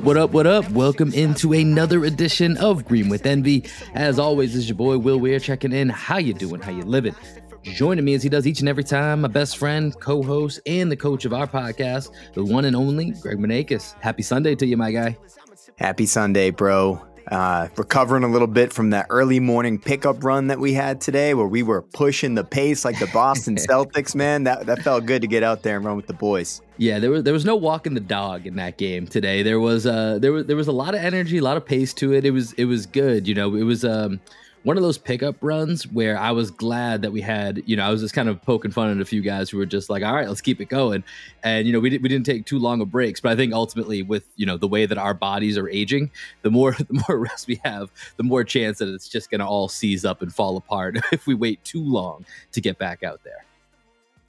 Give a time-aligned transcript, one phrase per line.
[0.00, 0.70] What up, what up, what up?
[0.70, 3.66] Welcome into another edition of Green with Envy.
[3.92, 5.90] As always, is your boy Will Weir checking in.
[5.90, 6.62] How you doing?
[6.62, 7.14] How you living?
[7.64, 10.96] Joining me as he does each and every time, my best friend, co-host, and the
[10.96, 13.94] coach of our podcast, the one and only Greg Manakis.
[14.00, 15.18] Happy Sunday to you, my guy.
[15.76, 17.06] Happy Sunday, bro.
[17.30, 21.34] Uh, recovering a little bit from that early morning pickup run that we had today,
[21.34, 24.14] where we were pushing the pace like the Boston Celtics.
[24.14, 26.62] Man, that that felt good to get out there and run with the boys.
[26.80, 29.42] Yeah, there was there was no walking the dog in that game today.
[29.42, 31.92] There was uh there was there was a lot of energy, a lot of pace
[31.94, 32.24] to it.
[32.24, 33.28] It was it was good.
[33.28, 34.18] You know, it was um
[34.62, 37.90] one of those pickup runs where I was glad that we had, you know, I
[37.90, 40.14] was just kind of poking fun at a few guys who were just like, all
[40.14, 41.04] right, let's keep it going.
[41.42, 44.02] And, you know, we, we didn't take too long of breaks, but I think ultimately
[44.02, 46.10] with, you know, the way that our bodies are aging,
[46.42, 49.46] the more, the more rest we have, the more chance that it's just going to
[49.46, 53.20] all seize up and fall apart if we wait too long to get back out
[53.22, 53.44] there.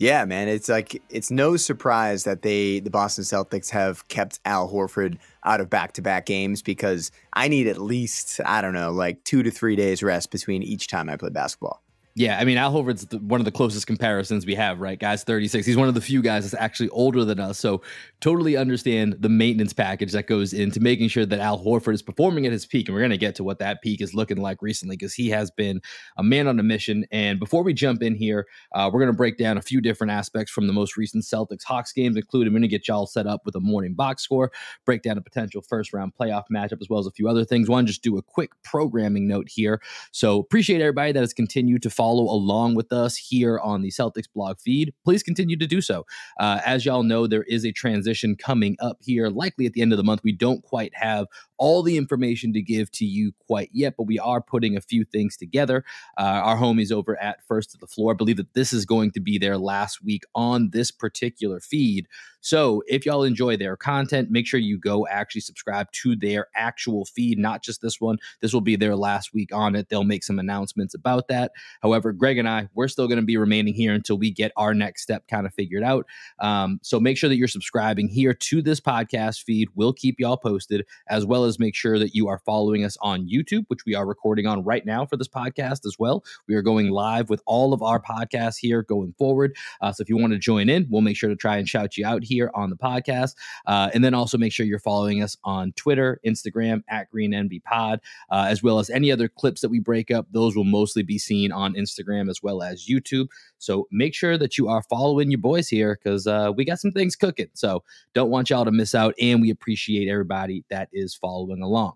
[0.01, 4.67] Yeah, man, it's like it's no surprise that they the Boston Celtics have kept Al
[4.67, 9.43] Horford out of back-to-back games because I need at least I don't know, like 2
[9.43, 11.83] to 3 days rest between each time I play basketball.
[12.13, 14.99] Yeah, I mean, Al Horford's the, one of the closest comparisons we have, right?
[14.99, 15.65] Guys, 36.
[15.65, 17.57] He's one of the few guys that's actually older than us.
[17.57, 17.81] So,
[18.19, 22.45] totally understand the maintenance package that goes into making sure that Al Horford is performing
[22.45, 22.87] at his peak.
[22.87, 25.29] And we're going to get to what that peak is looking like recently because he
[25.29, 25.81] has been
[26.17, 27.05] a man on a mission.
[27.11, 30.11] And before we jump in here, uh, we're going to break down a few different
[30.11, 33.25] aspects from the most recent Celtics Hawks games, including we're going to get y'all set
[33.25, 34.51] up with a morning box score,
[34.85, 37.69] break down a potential first round playoff matchup, as well as a few other things.
[37.69, 39.81] One, just do a quick programming note here.
[40.11, 44.25] So, appreciate everybody that has continued to follow along with us here on the Celtics
[44.33, 46.03] blog feed, please continue to do so.
[46.39, 49.93] Uh, as y'all know, there is a transition coming up here, likely at the end
[49.93, 50.21] of the month.
[50.23, 51.27] We don't quite have
[51.61, 55.05] all the information to give to you quite yet, but we are putting a few
[55.05, 55.85] things together.
[56.17, 59.11] Uh, our homies over at First to the Floor I believe that this is going
[59.11, 62.07] to be their last week on this particular feed.
[62.41, 67.05] So if y'all enjoy their content, make sure you go actually subscribe to their actual
[67.05, 68.17] feed, not just this one.
[68.41, 69.89] This will be their last week on it.
[69.89, 71.51] They'll make some announcements about that.
[71.83, 74.73] However, Greg and I, we're still going to be remaining here until we get our
[74.73, 76.07] next step kind of figured out.
[76.39, 79.69] Um, so make sure that you're subscribing here to this podcast feed.
[79.75, 83.27] We'll keep y'all posted, as well as make sure that you are following us on
[83.27, 86.23] YouTube, which we are recording on right now for this podcast as well.
[86.47, 89.55] We are going live with all of our podcasts here going forward.
[89.81, 91.97] Uh, so if you want to join in, we'll make sure to try and shout
[91.97, 93.35] you out here on the podcast.
[93.65, 97.63] Uh, and then also make sure you're following us on Twitter, Instagram at Green NB
[97.63, 100.27] Pod, uh, as well as any other clips that we break up.
[100.31, 103.27] Those will mostly be seen on Instagram as well as YouTube.
[103.57, 106.91] So make sure that you are following your boys here because uh, we got some
[106.91, 107.49] things cooking.
[107.53, 107.83] So
[108.13, 109.13] don't want y'all to miss out.
[109.21, 111.93] And we appreciate everybody that is following along.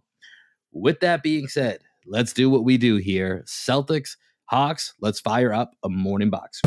[0.71, 5.71] With that being said, let's do what we do here Celtics, Hawks, let's fire up
[5.83, 6.61] a morning box.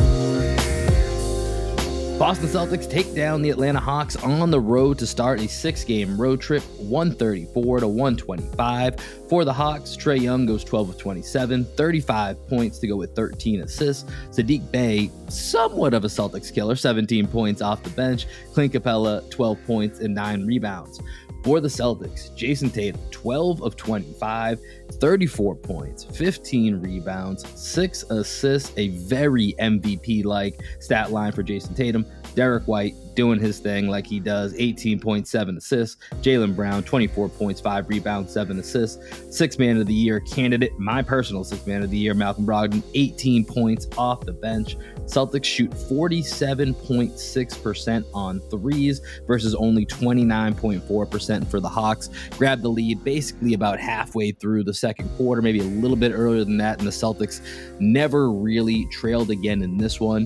[2.19, 6.19] Boston Celtics take down the Atlanta Hawks on the road to start a six game
[6.19, 8.99] road trip, 134 to 125.
[9.29, 13.61] For the Hawks, Trae Young goes 12 of 27, 35 points to go with 13
[13.61, 14.03] assists.
[14.31, 18.27] Saddiq Bey, somewhat of a Celtics killer, 17 points off the bench.
[18.53, 20.99] Clint Capela, 12 points and 9 rebounds.
[21.43, 24.59] For the Celtics, Jayson Tatum, 12 of 25,
[24.91, 32.05] 34 points, 15 rebounds, 6 assists, a very MVP like stat line for Jayson Tatum.
[32.35, 36.01] Derrick White doing his thing like he does 18.7 assists.
[36.21, 39.37] Jaylen Brown, 24 points, 5 rebounds, 7 assists.
[39.37, 42.81] Six man of the year candidate, my personal six man of the year, Malcolm Brogdon,
[42.93, 44.77] 18 points off the bench.
[45.03, 52.09] Celtics shoot 47.6% on threes versus only 29.4% for the Hawks.
[52.37, 56.45] Grab the lead basically about halfway through the second quarter, maybe a little bit earlier
[56.45, 56.77] than that.
[56.77, 57.41] And the Celtics
[57.81, 60.25] never really trailed again in this one.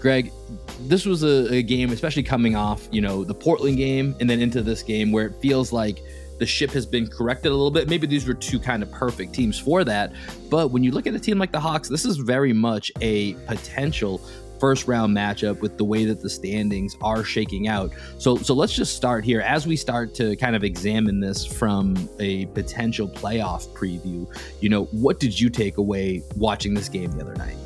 [0.00, 0.32] Greg,
[0.82, 4.40] this was a, a, game, especially coming off, you know, the Portland game and then
[4.40, 6.02] into this game where it feels like
[6.38, 7.88] the ship has been corrected a little bit.
[7.88, 10.12] Maybe these were two kind of perfect teams for that.
[10.48, 13.34] But when you look at a team like the Hawks, this is very much a
[13.46, 14.20] potential
[14.60, 17.92] first round matchup with the way that the standings are shaking out.
[18.18, 22.08] So so let's just start here as we start to kind of examine this from
[22.18, 24.26] a potential playoff preview.
[24.60, 27.56] You know, what did you take away watching this game the other night?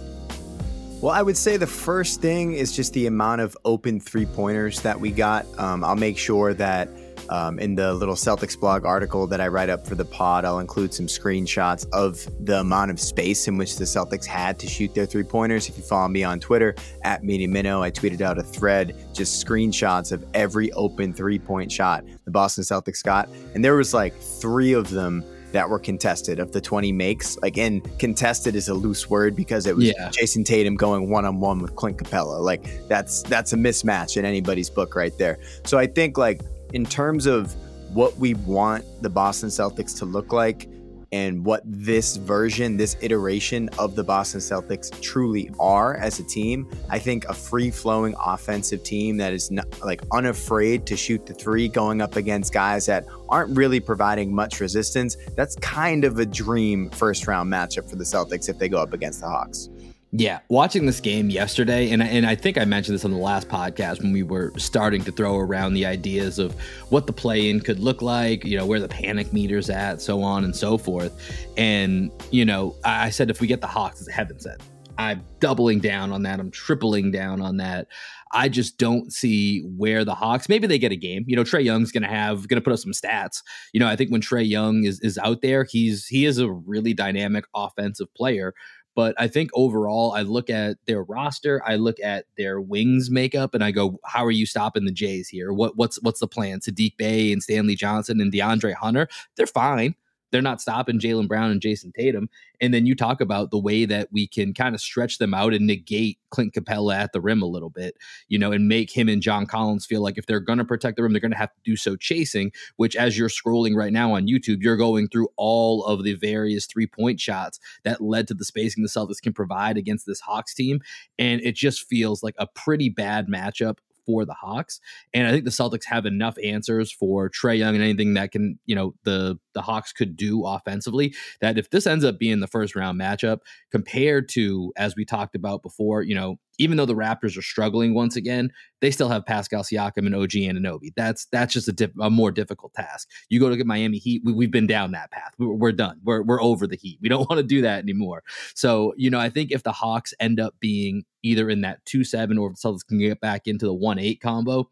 [1.03, 4.83] Well, I would say the first thing is just the amount of open three pointers
[4.83, 5.47] that we got.
[5.59, 6.89] Um, I'll make sure that
[7.29, 10.61] um, in the little Celtics blog article that I write up for the pod, I'll
[10.61, 14.95] include some screenshots of the amount of space in which the Celtics had to shoot
[14.95, 15.69] their three pointers.
[15.69, 20.13] If you follow me on Twitter at Minnow, I tweeted out a thread, just screenshots
[20.13, 23.29] of every open three point shot the Boston Celtics got.
[23.55, 27.39] And there was like three of them that were contested of the 20 makes.
[27.39, 30.11] Like, and contested is a loose word because it was yeah.
[30.11, 32.41] Jayson Tatum going one on one with Clint Capela.
[32.41, 35.39] Like, that's that's a mismatch in anybody's book right there.
[35.65, 36.41] So I think like
[36.73, 37.55] in terms of
[37.95, 40.69] what we want the Boston Celtics to look like
[41.13, 46.69] and what this version, this iteration of the Boston Celtics truly are as a team.
[46.89, 51.35] I think a free flowing offensive team that is not, like unafraid to shoot the
[51.35, 55.17] three going up against guys that aren't really providing much resistance.
[55.37, 58.95] That's kind of a dream first round matchup for the Celtics if they go up
[58.95, 59.69] against the Hawks.
[60.15, 63.49] Yeah, watching this game yesterday, and and I think I mentioned this on the last
[63.49, 66.55] podcast when we were starting to throw around the ideas of
[66.91, 70.45] what the play-in could look like, you know, where the panic meter's at, so on
[70.45, 71.19] and so forth.
[71.57, 74.61] And you know, I said if we get the Hawks, as heaven sent.
[74.99, 76.39] I'm doubling down on that.
[76.39, 77.89] I'm tripling down on that.
[78.33, 80.49] I just don't see where the Hawks.
[80.49, 81.25] Maybe they get a game.
[81.27, 83.43] You know, Trae Young's to have to put up some stats.
[83.73, 86.51] You know, I think when Trae Young is is out there, he's he is a
[86.51, 88.55] really dynamic offensive player.
[88.95, 93.55] But I think overall, I look at their roster, I look at their wings makeup,
[93.55, 95.53] and I go, "How are you stopping the Jays here?
[95.53, 99.95] What what's what's the plan?" Saddiq Bey and Stanley Johnson and DeAndre Hunter, they're fine
[100.33, 102.29] they're not stopping Jaylen Brown and Jayson Tatum.
[102.61, 105.53] And then you talk about the way that we can kind of stretch them out
[105.53, 107.97] and negate Clint Capela at the rim a little bit,
[108.29, 110.97] you know, and make him and John Collins feel like if they're going to protect
[110.97, 113.93] the rim, they're going to have to do so chasing, which as you're scrolling right
[113.93, 118.27] now on YouTube, you're going through all of the various three point shots that led
[118.29, 120.81] to the spacing the Celtics can provide against this Hawks team.
[121.19, 124.81] And it just feels like a pretty bad matchup for the Hawks.
[125.15, 128.59] And I think the Celtics have enough answers for Trae Young and anything that can,
[128.67, 132.47] you know, the the Hawks could do offensively that if this ends up being the
[132.47, 133.39] first round matchup
[133.71, 137.95] compared to as we talked about before, you know, even though the Raptors are struggling
[137.95, 140.93] once again, they still have Pascal Siakam and OG Anunoby.
[140.97, 143.09] That's that's just a, diff, a more difficult task.
[143.31, 145.33] You go to get Miami Heat, we, have been down that path.
[145.39, 146.01] We're, we're done.
[146.05, 146.99] We're we're over the Heat.
[147.01, 148.23] We don't want to do that anymore.
[148.55, 152.05] So you know, I think if the Hawks end up being either in that two
[152.05, 154.69] seven or if the Celtics can get back into the one eight combo,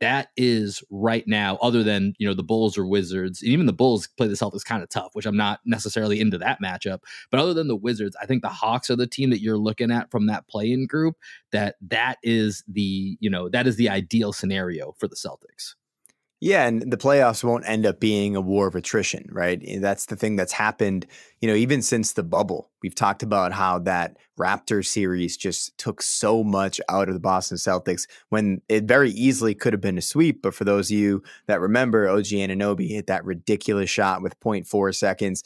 [0.00, 3.72] that is right now, other than you know the Bulls or Wizards, and even the
[3.72, 7.00] Bulls play the Celtics kind of tough, which I'm not necessarily into that matchup.
[7.30, 9.90] But other than the Wizards, I think the Hawks are the team that you're looking
[9.90, 11.16] at from that play-in group.
[11.52, 15.74] That that is the you know that is the ideal scenario for the Celtics.
[16.42, 19.62] Yeah, and the playoffs won't end up being a war of attrition, right?
[19.78, 21.06] That's the thing that's happened,
[21.40, 22.70] you know, even since the bubble.
[22.82, 27.58] We've talked about how that Raptor series just took so much out of the Boston
[27.58, 30.40] Celtics when it very easily could have been a sweep.
[30.40, 34.94] But for those of you that remember, OG Anunoby hit that ridiculous shot with 0.4
[34.94, 35.44] seconds.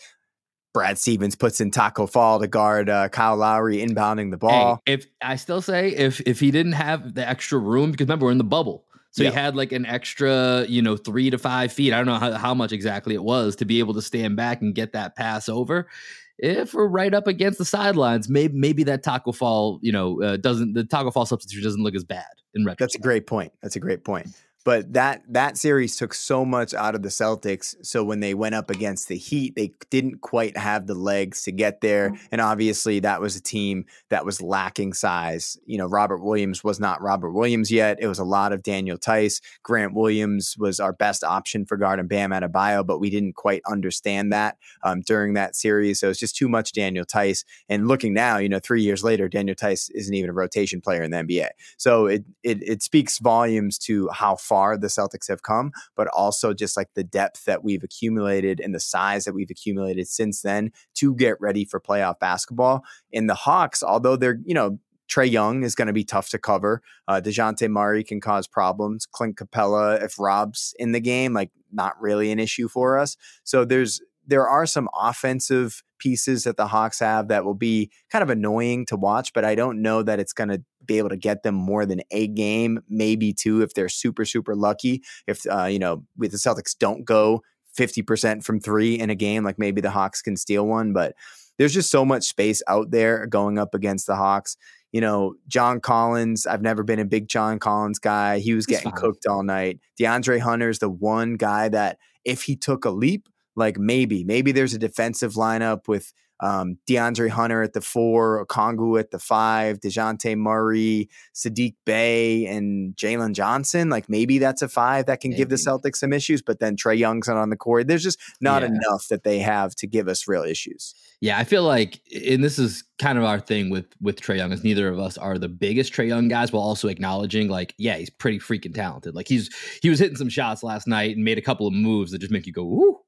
[0.73, 4.81] Brad Stevens puts in Tacko Fall to guard uh, Kyle Lowry inbounding the ball.
[4.87, 8.27] Hey, if I still say if if he didn't have the extra room, because remember
[8.27, 8.84] we're in the bubble,
[9.15, 9.33] so yep.
[9.33, 11.93] he had like an extra, you know, three to five feet.
[11.93, 14.61] I don't know how, how much exactly it was to be able to stand back
[14.61, 15.89] and get that pass over.
[16.37, 20.37] If we're right up against the sidelines, maybe maybe that Tacko Fall, you know, uh,
[20.37, 22.25] doesn't the Tacko Fall substitute doesn't look as bad
[22.55, 22.79] in retrospect.
[22.81, 23.53] That's a great point.
[23.63, 24.27] That's a great point.
[24.65, 27.77] But that that series took so much out of the Celtics.
[27.83, 31.53] So when they went up against the Heat, they didn't quite have the legs to
[31.53, 32.11] get there.
[32.11, 32.19] Mm.
[32.33, 35.59] And obviously, that was a team that was lacking size.
[35.67, 37.99] You know, Robert Williams was not Robert Williams yet.
[38.01, 39.43] It was a lot of Daniel Theis.
[39.63, 43.61] Grant Williams was our best option for guard and Bam Adebayo, but we didn't quite
[43.67, 46.01] understand that um, during that series.
[46.01, 47.45] So it's just too much Daniel Theis.
[47.69, 51.03] And looking now, you know, three years later, Daniel Theis isn't even a rotation player
[51.03, 51.49] in the NBA.
[51.77, 56.07] So it it, it speaks volumes to how far far the Celtics have come, but
[56.09, 60.43] also just like the depth that we've accumulated and the size that we've accumulated since
[60.43, 62.85] then to get ready for playoff basketball.
[63.11, 64.79] In the Hawks, although they're, you know,
[65.11, 66.83] Trae Young is going to be tough to cover.
[67.09, 69.07] Uh, Dejounte Murray can cause problems.
[69.07, 73.17] Clint Capela, if Rob's in the game, like not really an issue for us.
[73.43, 78.23] So there's there are some offensive pieces that the Hawks have that will be kind
[78.23, 81.17] of annoying to watch, but I don't know that it's going to be able to
[81.17, 85.03] get them more than a game, maybe two if they're super, super lucky.
[85.27, 87.43] If, uh, you know, with the Celtics don't go
[87.79, 91.15] 50% from three in a game, like maybe the Hawks can steal one, but
[91.59, 94.57] there's just so much space out there going up against the Hawks.
[94.93, 98.39] You know, John Collins, I've never been a big John Collins guy.
[98.39, 99.81] He was getting cooked all night.
[99.99, 104.75] DeAndre Hunter's the one guy that if he took a leap, like maybe, maybe there's
[104.75, 110.37] a defensive lineup with um, DeAndre Hunter at the four, Okongwu at the five, Dejounte
[110.37, 113.89] Murray, Saddiq Bey, and Jalen Johnson.
[113.89, 115.39] Like maybe that's a five that can maybe.
[115.39, 117.87] give the Celtics some issues, but then Trae Young's not on the court.
[117.87, 118.69] There's just not yeah.
[118.69, 120.95] enough that they have to give us real issues.
[121.21, 124.53] Yeah, I feel like, and this is kind of our thing with with Trae Young,
[124.53, 127.97] is neither of us are the biggest Trae Young guys, while also acknowledging, like, yeah,
[127.97, 129.15] he's pretty freaking talented.
[129.15, 129.49] Like he's
[129.81, 132.33] he was hitting some shots last night and made a couple of moves that just
[132.33, 132.99] make you go, ooh,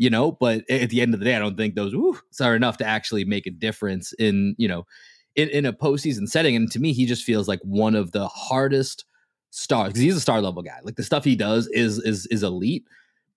[0.00, 1.94] you know, but at the end of the day, I don't think those
[2.40, 4.86] are enough to actually make a difference in, you know,
[5.36, 6.56] in, in a postseason setting.
[6.56, 9.04] And to me, he just feels like one of the hardest
[9.50, 10.78] stars because he's a star level guy.
[10.82, 12.86] Like the stuff he does is is is elite.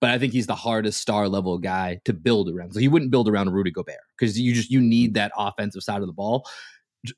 [0.00, 2.74] but I think he's the hardest star level guy to build around.
[2.74, 6.00] So he wouldn't build around Rudy Gobert because you just you need that offensive side
[6.00, 6.46] of the ball.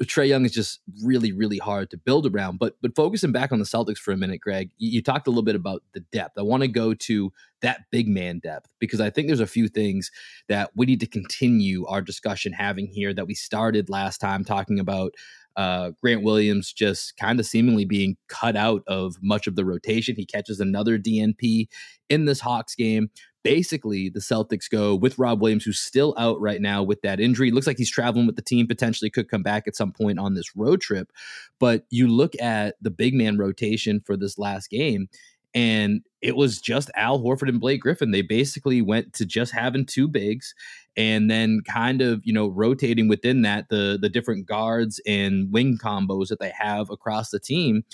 [0.05, 2.59] Trae Young is just really, really hard to build around.
[2.59, 5.31] But but focusing back on the Celtics for a minute, Greg, you, you talked a
[5.31, 6.39] little bit about the depth.
[6.39, 9.69] I want to go to that big man depth because I think there's a few
[9.69, 10.11] things
[10.49, 14.79] that we need to continue our discussion having here that we started last time talking
[14.79, 15.15] about
[15.57, 20.17] uh, Grant Williams just kind of seemingly being cut out of much of the rotation.
[20.17, 21.69] He catches another DNP
[22.09, 23.11] in this Hawks game
[23.47, 27.53] basically the Celtics go with Rob Williams, who's still out right now with that injury.
[27.53, 30.35] Looks like he's traveling with the team, potentially could come back at some point on
[30.35, 31.13] this road trip.
[31.61, 35.09] But you look at the big man rotation for this last game,
[35.55, 38.11] and it was just Al Horford and Blake Griffin.
[38.11, 40.53] They basically went to just having two bigs
[40.97, 45.79] and then kind of, you know, rotating within that the the different guards and wing
[45.83, 47.85] combos that they have across the team.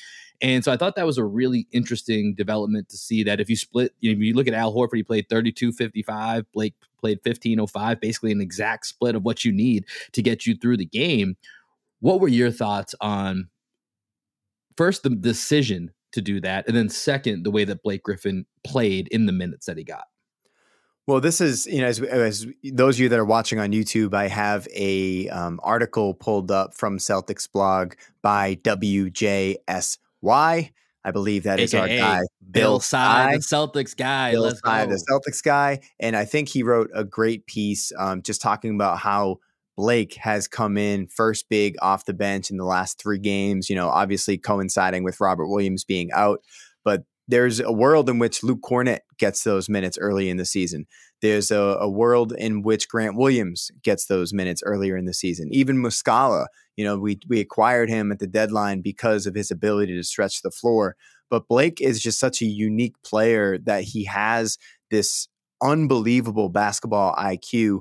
[0.40, 3.54] And so I thought that was a really interesting development to see that if you
[3.56, 7.20] split, you know, if you look at Al Horford, he played 32 55, Blake played
[7.22, 10.86] 15 05, basically an exact split of what you need to get you through the
[10.86, 11.36] game.
[12.00, 13.48] What were your thoughts on
[14.76, 19.08] first the decision to do that, and then second, the way that Blake Griffin played
[19.08, 20.04] in the minutes that he got?
[21.06, 24.14] Well, this is you know as, as those of you that are watching on YouTube,
[24.14, 29.58] I have a um, article pulled up from Celtics blog by WJSY.
[31.04, 34.30] I believe that is AKA our guy, Bill, Sy, the Celtics guy.
[34.30, 35.80] Bill Sy, the Celtics guy.
[35.98, 39.38] And I think he wrote a great piece um, just talking about how
[39.76, 43.74] Blake has come in first big off the bench in the last three games, you
[43.74, 46.40] know, obviously coinciding with Robert Williams being out.
[46.84, 50.84] But there's a world in which Luke Kornet gets those minutes early in the season.
[51.22, 55.48] There's a, a, world in which Grant Williams gets those minutes earlier in the season.
[55.50, 59.96] Even Muscala, you know, we we acquired him at the deadline because of his ability
[59.96, 60.94] to stretch the floor.
[61.30, 64.58] But Blake is just such a unique player that he has
[64.90, 65.26] this
[65.62, 67.80] unbelievable basketball IQ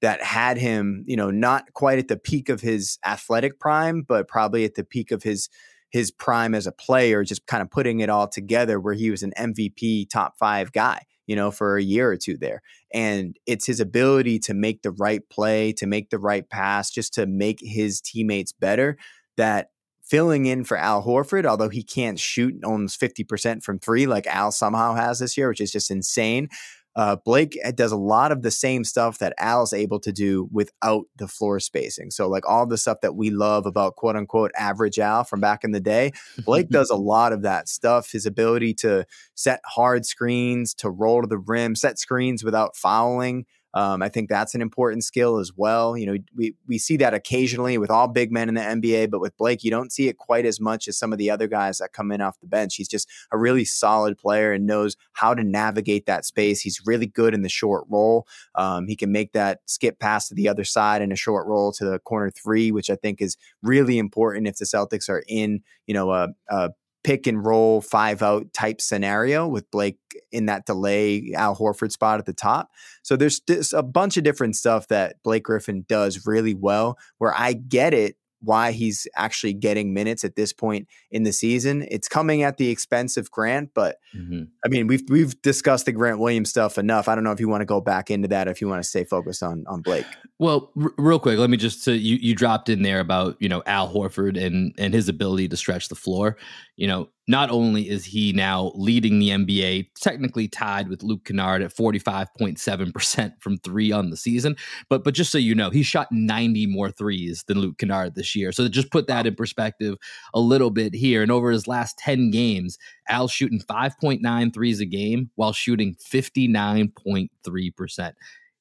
[0.00, 4.28] that had him, you know, not quite at the peak of his athletic prime, but
[4.28, 5.48] probably at the peak of his
[5.92, 9.22] his prime as a player, just kind of putting it all together where he was
[9.22, 12.62] an MVP top five guy, you know, for a year or two there.
[12.94, 17.12] And it's his ability to make the right play, to make the right pass, just
[17.14, 18.96] to make his teammates better
[19.36, 19.68] that
[20.02, 24.50] filling in for Al Horford, although he can't shoot almost 50% from three like Al
[24.50, 26.48] somehow has this year, which is just insane.
[26.94, 30.48] Uh, Blake eh, does a lot of the same stuff that Al's able to do
[30.52, 32.10] without the floor spacing.
[32.10, 35.64] So, like all the stuff that we love about quote unquote average Al from back
[35.64, 36.12] in the day,
[36.44, 38.10] Blake does a lot of that stuff.
[38.12, 43.46] His ability to set hard screens, to roll to the rim, set screens without fouling.
[43.74, 45.96] Um, I think that's an important skill as well.
[45.96, 49.20] You know, we we see that occasionally with all big men in the NBA, but
[49.20, 51.78] with Blake, you don't see it quite as much as some of the other guys
[51.78, 52.76] that come in off the bench.
[52.76, 56.60] He's just a really solid player and knows how to navigate that space.
[56.60, 58.26] He's really good in the short roll.
[58.54, 61.72] Um, he can make that skip pass to the other side in a short roll
[61.72, 65.62] to the corner three, which I think is really important if the Celtics are in,
[65.86, 66.70] you know, a, a
[67.04, 69.98] pick and roll five out type scenario with Blake
[70.30, 72.70] in that delay Al Horford spot at the top.
[73.02, 77.34] So there's, there's a bunch of different stuff that Blake Griffin does really well where
[77.36, 81.86] I get it why he's actually getting minutes at this point in the season.
[81.90, 84.42] It's coming at the expense of Grant, but mm-hmm.
[84.64, 87.08] I mean, we've we've discussed the Grant Williams stuff enough.
[87.08, 88.88] I don't know if you want to go back into that, if you want to
[88.88, 90.06] stay focused on on Blake.
[90.38, 93.48] Well, r- real quick, let me just say you you dropped in there about you
[93.48, 96.36] know Al Horford and and his ability to stretch the floor.
[96.82, 101.62] You know, not only is he now leading the NBA, technically tied with Luke Kennard
[101.62, 104.56] at 45.7% from three on the season,
[104.90, 108.34] but but just so you know, he shot 90 more threes than Luke Kennard this
[108.34, 108.50] year.
[108.50, 109.94] So to just put that in perspective
[110.34, 111.22] a little bit here.
[111.22, 118.12] And over his last 10 games, Al's shooting 5.9 threes a game while shooting 59.3%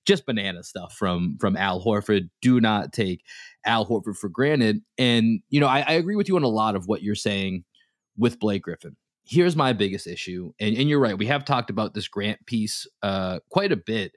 [0.05, 2.29] just banana stuff from from Al Horford.
[2.41, 3.23] Do not take
[3.65, 4.81] Al Horford for granted.
[4.97, 7.63] And you know, I, I, agree with you on a lot of what you're saying
[8.17, 8.95] with Blake Griffin.
[9.23, 11.17] Here's my biggest issue, and, and you're right.
[11.17, 14.13] We have talked about this Grant piece uh, quite a bit,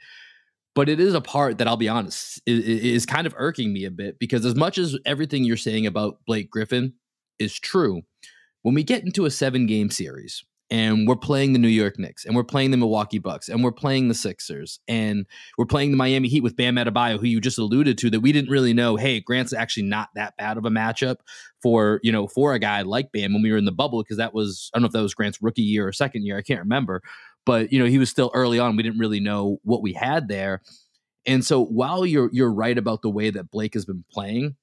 [0.75, 3.85] but it is a part that I'll be honest is, is kind of irking me
[3.85, 6.95] a bit because as much as everything you're saying about Blake Griffin
[7.39, 8.03] is true,
[8.63, 12.25] when we get into a seven game series, and we're playing the New York Knicks
[12.25, 15.27] and we're playing the Milwaukee Bucks and we're playing the Sixers and
[15.59, 18.33] we're playing the Miami Heat with Bam Adebayo, who you just alluded to, that we
[18.33, 18.97] didn't really know.
[18.97, 21.17] Hey, Grant's actually not that bad of a matchup
[21.63, 24.17] for you know for a guy like Bam when we were in the bubble because
[24.17, 26.43] that was I don't know if that was Grant's rookie year or second year, I
[26.43, 27.03] can't remember,
[27.45, 28.77] but you know he was still early on.
[28.77, 30.63] We didn't really know what we had there,
[31.27, 34.57] and so while you're you're right about the way that Blake has been playing,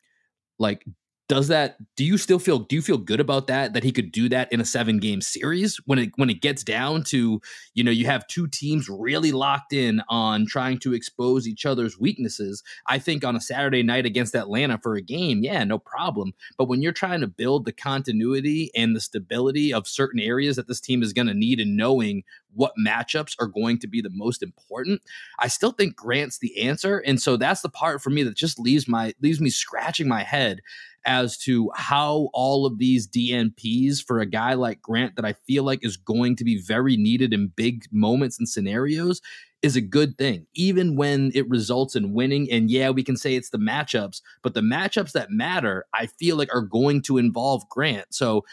[0.59, 0.85] like
[1.31, 4.11] does that do you still feel do you feel good about that that he could
[4.11, 7.39] do that in a seven game series when it when it gets down to
[7.73, 11.97] you know you have two teams really locked in on trying to expose each other's
[11.97, 12.61] weaknesses?
[12.87, 16.33] I think on a saturday night against atlanta for a game yeah no problem.
[16.57, 20.67] But when you're trying to build the continuity and the stability of certain areas that
[20.67, 22.23] this team is going to need and knowing
[22.53, 25.01] what matchups are going to be the most important
[25.39, 26.97] i still think grant's the answer.
[26.97, 30.23] And so that's the part for me that just leaves my leaves me scratching my
[30.23, 30.59] head
[31.05, 35.63] as to how all of these DNPs for a guy like Grant that I feel
[35.63, 39.21] like is going to be very needed in big moments and scenarios
[39.61, 42.51] is a good thing, even when it results in winning.
[42.51, 46.35] And yeah, we can say it's the matchups, but the matchups that matter, I feel
[46.35, 48.13] like are going to involve Grant.
[48.13, 48.43] So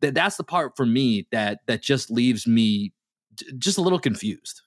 [0.00, 2.92] th- that's the part for me that that just leaves me
[3.58, 4.62] just a little confused.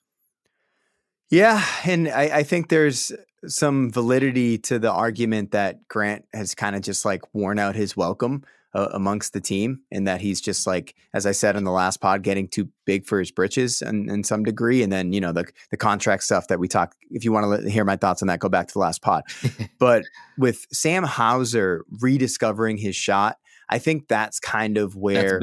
[1.29, 3.13] Yeah, and I, I, think there's
[3.48, 7.98] some validity to the argument that Grant has kind of just like worn out his
[7.98, 8.43] welcome
[8.74, 12.00] uh, amongst the team, and that he's just like, as I said in the last
[12.00, 14.81] pod, getting too big for his britches in, in some degree.
[14.81, 16.95] And then you know the the contract stuff that we talk.
[17.10, 19.24] If you want to hear my thoughts on that, go back to the last pod.
[19.79, 20.03] but
[20.38, 23.38] with Sam Hauser rediscovering his shot,
[23.69, 25.41] I think that's kind of where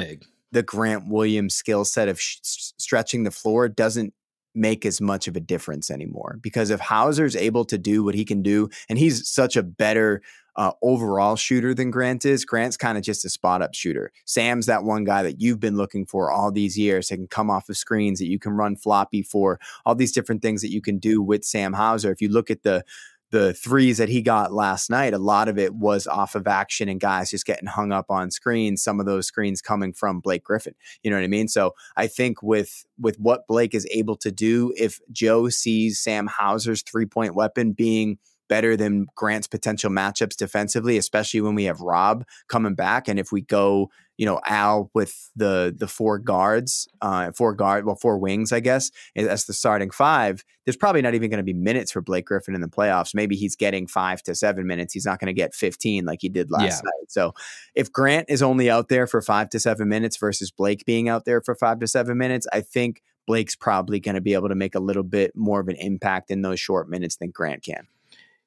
[0.52, 4.14] the Grant Williams skill set of sh- stretching the floor doesn't
[4.58, 8.24] make as much of a difference anymore because if Hauser's able to do what he
[8.24, 10.22] can do, and he's such a better
[10.56, 14.10] uh, overall shooter than Grant is, Grant's kind of just a spot up shooter.
[14.24, 17.48] Sam's that one guy that you've been looking for all these years that can come
[17.48, 20.80] off of screens that you can run floppy for, all these different things that you
[20.80, 22.10] can do with Sam Hauser.
[22.10, 22.84] If you look at the
[23.30, 26.88] the threes that he got last night, a lot of it was off of action
[26.88, 28.82] and guys just getting hung up on screens.
[28.82, 30.74] Some of those screens coming from Blake Griffin.
[31.02, 31.48] You know what I mean?
[31.48, 36.26] So I think with with what Blake is able to do, if Joe sees Sam
[36.26, 41.80] Hauser's three point weapon being better than Grant's potential matchups defensively, especially when we have
[41.80, 43.08] Rob coming back.
[43.08, 47.86] And if we go, you know, Al with the the four guards, uh, four guard,
[47.86, 51.44] well, four wings, I guess, as the starting five, there's probably not even going to
[51.44, 53.14] be minutes for Blake Griffin in the playoffs.
[53.14, 54.92] Maybe he's getting five to seven minutes.
[54.92, 56.84] He's not going to get 15 like he did last yeah.
[56.84, 57.10] night.
[57.10, 57.32] So
[57.74, 61.24] if Grant is only out there for five to seven minutes versus Blake being out
[61.24, 64.54] there for five to seven minutes, I think Blake's probably going to be able to
[64.54, 67.86] make a little bit more of an impact in those short minutes than Grant can.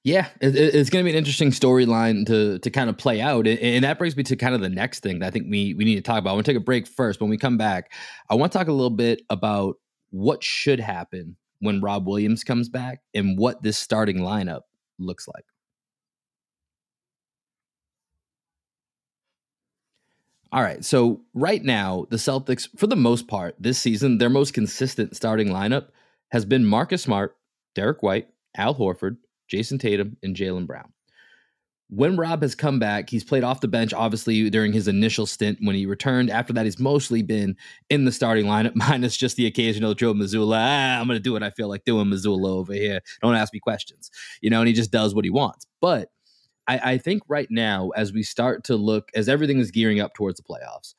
[0.04, 3.46] Yeah, it, it's going to be an interesting storyline to to kind of play out,
[3.46, 5.86] and that brings me to kind of the next thing that I think we we
[5.86, 6.32] need to talk about.
[6.32, 7.22] I want to take a break first.
[7.22, 7.92] When we come back,
[8.30, 9.76] I want to talk a little bit about
[10.10, 14.62] what should happen when Rob Williams comes back and what this starting lineup
[14.98, 15.46] looks like.
[20.52, 24.54] All right, so right now the Celtics, for the most part, this season, their most
[24.54, 25.88] consistent starting lineup
[26.32, 27.38] has been Marcus Smart,
[27.76, 29.18] Derrick White, Al Horford.
[29.52, 30.92] Jayson Tatum, and Jaylen Brown.
[31.90, 35.58] When Rob has come back, he's played off the bench, obviously, during his initial stint
[35.62, 36.30] when he returned.
[36.30, 37.58] After that, he's mostly been
[37.90, 40.56] in the starting lineup, minus just the occasional Joe Mazzulla.
[40.58, 43.02] Ah, I'm going to do what I feel like doing Mazzulla over here.
[43.22, 44.10] Don't ask me questions.
[44.42, 45.68] You know, and he just does what he wants.
[45.82, 46.10] But
[46.68, 50.14] I, I think right now, as we start to look, as everything is gearing up
[50.14, 50.94] towards the playoffs,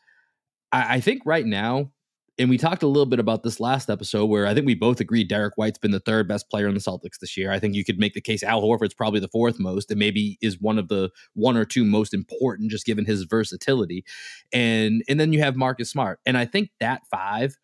[0.73, 1.91] I, I think right now
[2.39, 5.01] and we talked a little bit about this last episode where I think we both
[5.01, 7.53] agree Derrick White's been the third best player in the Celtics this year.
[7.53, 10.39] I think you could make the case Al Horford's probably the fourth most and maybe
[10.41, 14.05] is one of the one or two most important just given his versatility.
[14.53, 16.21] And and then you have Marcus Smart.
[16.25, 17.57] And I think that five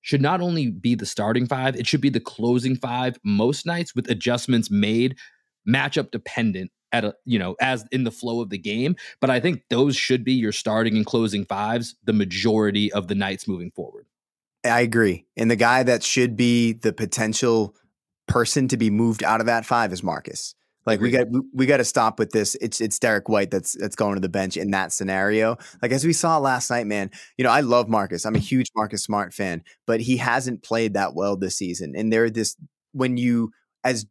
[0.00, 3.94] should not only be the starting five, it should be the closing five most nights
[3.94, 5.16] with adjustments made
[5.68, 9.40] matchup dependent at a you know as in the flow of the game but i
[9.40, 13.70] think those should be your starting and closing fives the majority of the nights moving
[13.70, 14.06] forward
[14.64, 17.74] i agree and the guy that should be the potential
[18.26, 20.54] person to be moved out of that five is marcus
[20.86, 22.54] like we got we, we got to stop with this.
[22.60, 25.56] It's it's Derrick White that's that's going to the bench in that scenario.
[25.82, 27.10] Like as we saw last night, man.
[27.36, 28.24] You know I love Marcus.
[28.24, 31.94] I'm a huge Marcus Smart fan, but he hasn't played that well this season.
[31.94, 32.56] And there this
[32.92, 33.52] when you
[33.84, 34.06] as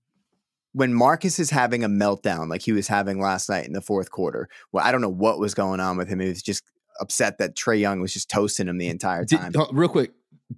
[0.73, 4.11] when Marcus is having a meltdown like he was having last night in the fourth
[4.11, 6.19] quarter, well, I don't know what was going on with him.
[6.19, 6.63] He was just
[6.99, 9.51] upset that Trae Young was just toasting him the entire time.
[9.51, 10.11] Did, real quick,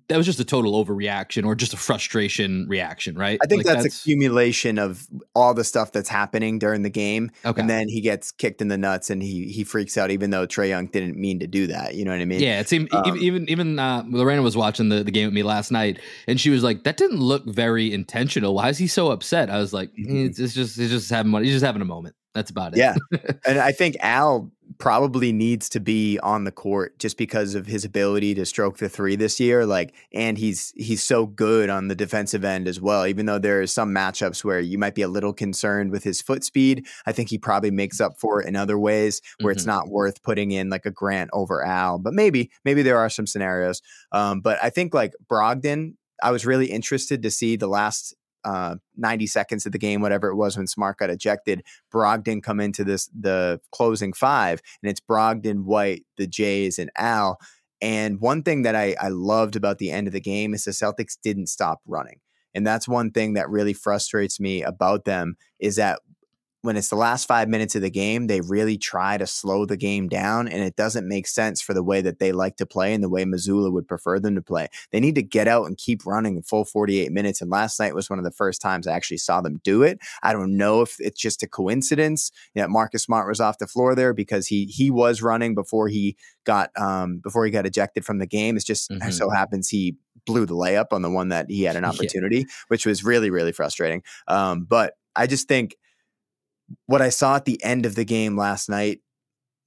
[0.07, 3.37] that was just a total overreaction or just a frustration reaction, right?
[3.43, 7.31] I think like that's, that's, accumulation of all the stuff that's happening during the game.
[7.43, 7.59] Okay.
[7.59, 10.47] And then he gets kicked in the nuts and he he freaks out, even though
[10.47, 11.95] Trae Young didn't mean to do that.
[11.95, 12.39] You know what I mean?
[12.39, 15.43] Yeah, it seemed um, even even uh, Lorena was watching the, the game with me
[15.43, 18.53] last night and she was like, That didn't look very intentional.
[18.53, 19.49] Why is he so upset?
[19.49, 20.25] I was like, mm-hmm.
[20.27, 22.15] it's, it's, just it's just having he's just having a moment.
[22.33, 22.77] That's about it.
[22.77, 22.95] Yeah.
[23.45, 27.83] and I think Al probably needs to be on the court just because of his
[27.85, 29.65] ability to stroke the three this year.
[29.65, 33.05] Like, and he's he's so good on the defensive end as well.
[33.05, 36.21] Even though there are some matchups where you might be a little concerned with his
[36.21, 39.57] foot speed, I think he probably makes up for it in other ways where mm-hmm.
[39.57, 41.99] it's not worth putting in like a Grant over Al.
[41.99, 43.81] But maybe maybe there are some scenarios.
[44.11, 48.75] Um, but I think like Brogdon, I was really interested to see the last uh,
[48.97, 52.83] 90 seconds of the game, whatever it was when Smart got ejected, Brogdon come into
[52.83, 57.37] this the closing five, and it's Brogdon, White, the Jays, and Al.
[57.81, 60.71] And one thing that I, I loved about the end of the game is the
[60.71, 62.19] Celtics didn't stop running.
[62.53, 65.99] And that's one thing that really frustrates me about them is that
[66.63, 69.77] when it's the last five minutes of the game, they really try to slow the
[69.77, 72.93] game down, and it doesn't make sense for the way that they like to play
[72.93, 74.67] and the way Mazzulla would prefer them to play.
[74.91, 77.41] They need to get out and keep running in full 48 minutes.
[77.41, 79.99] And last night was one of the first times I actually saw them do it.
[80.21, 83.95] I don't know if it's just a coincidence that Marcus Smart was off the floor
[83.95, 88.19] there because he he was running before he got um before he got ejected from
[88.19, 88.55] the game.
[88.55, 89.09] It's just mm-hmm.
[89.09, 89.95] so happens he
[90.27, 92.45] blew the layup on the one that he had an opportunity, yeah.
[92.67, 94.03] which was really really frustrating.
[94.27, 95.75] Um, but I just think
[96.85, 98.99] what I saw at the end of the game last night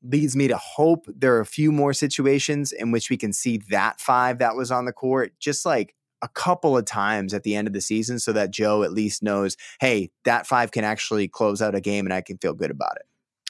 [0.02, 3.58] leads me to hope there are a few more situations in which we can see
[3.70, 7.54] that five that was on the court, just like a couple of times at the
[7.54, 11.28] end of the season, so that Joe at least knows, hey, that five can actually
[11.28, 13.06] close out a game and I can feel good about it.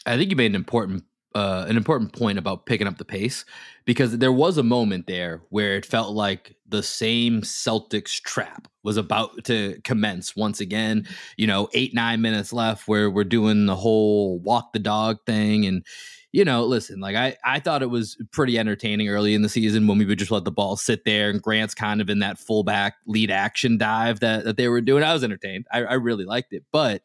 [0.06, 1.04] I think you made an important
[1.34, 3.44] uh, an important point about picking up the pace
[3.84, 8.96] because there was a moment there where it felt like the same Celtics trap was
[8.96, 11.06] about to commence once again.
[11.36, 15.66] You know, eight, nine minutes left where we're doing the whole walk the dog thing.
[15.66, 15.84] And,
[16.30, 19.88] you know, listen, like I, I thought it was pretty entertaining early in the season
[19.88, 22.38] when we would just let the ball sit there and Grant's kind of in that
[22.38, 25.02] fullback lead action dive that, that they were doing.
[25.02, 25.66] I was entertained.
[25.72, 26.64] I, I really liked it.
[26.70, 27.02] But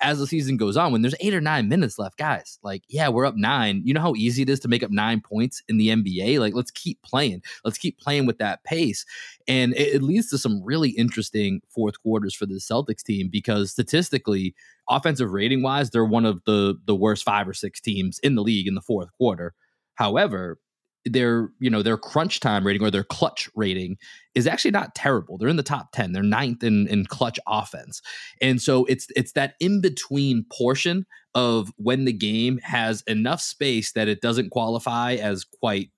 [0.00, 3.08] as the season goes on, when there's eight or nine minutes left, guys, like, yeah,
[3.08, 3.82] we're up nine.
[3.84, 6.38] You know how easy it is to make up nine points in the NBA?
[6.38, 7.42] Like, let's keep playing.
[7.64, 9.04] Let's keep playing with that pace.
[9.48, 13.72] And it, it leads to some really interesting fourth quarters for the Celtics team because
[13.72, 14.54] statistically,
[14.88, 18.42] offensive rating wise, they're one of the the worst five or six teams in the
[18.42, 19.54] league in the fourth quarter.
[19.94, 20.58] However,
[21.04, 23.96] their you know their crunch time rating or their clutch rating
[24.34, 25.38] is actually not terrible.
[25.38, 26.12] They're in the top 10.
[26.12, 28.00] They're ninth in, in clutch offense.
[28.40, 34.08] And so it's it's that in-between portion of when the game has enough space that
[34.08, 35.90] it doesn't qualify as quite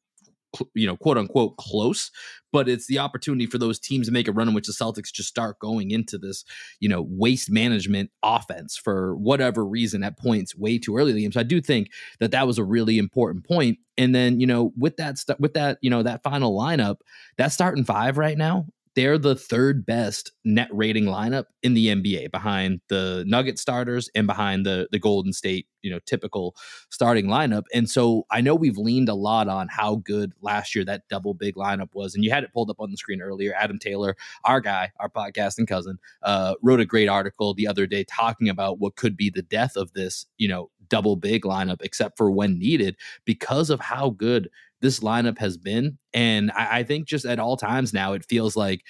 [0.75, 2.11] you know, quote unquote close,
[2.53, 5.13] but it's the opportunity for those teams to make a run in which the Celtics
[5.13, 6.45] just start going into this,
[6.81, 11.33] you know, waste management offense for whatever reason at points way too early the game.
[11.33, 13.79] So I do think that that was a really important point.
[13.97, 16.97] And then, you know, with that, st- with that, you know, that final lineup,
[17.37, 22.31] that starting five right now they're the third best net rating lineup in the NBA
[22.31, 26.57] behind the Nugget starters and behind the the Golden State, you know, typical
[26.91, 27.63] starting lineup.
[27.73, 31.35] And so I know we've leaned a lot on how good last year that double
[31.35, 32.15] big lineup was.
[32.15, 33.55] And you had it pulled up on the screen earlier.
[33.55, 38.05] Adam Taylor, our guy, our podcasting cousin, uh, wrote a great article the other day
[38.05, 42.19] talking about what could be the death of this, you know, double big lineup, except
[42.19, 44.51] for when needed, because of how good
[44.81, 45.99] this lineup has been.
[46.13, 48.83] And I, I think just at all times now, it feels like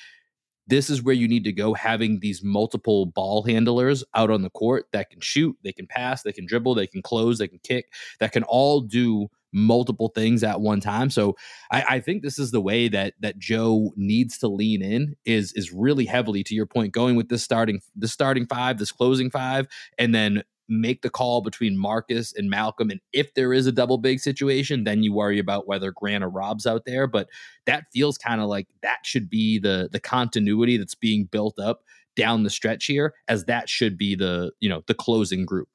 [0.66, 4.50] this is where you need to go having these multiple ball handlers out on the
[4.50, 7.59] court that can shoot, they can pass, they can dribble, they can close, they can
[7.64, 11.11] kick, that can all do multiple things at one time.
[11.11, 11.37] So
[11.72, 15.53] I, I, think this is the way that that Joe needs to lean in is
[15.55, 19.29] is really heavily to your point, going with this starting this starting five, this closing
[19.29, 19.66] five,
[19.98, 22.90] and then make the call between Marcus and Malcolm.
[22.90, 26.30] And if there is a double big situation, then you worry about whether Grant or
[26.30, 27.06] Rob's out there.
[27.06, 27.28] But
[27.66, 31.83] that feels kind of like that should be the the continuity that's being built up
[32.16, 35.68] down the stretch here, as that should be the you know the closing group.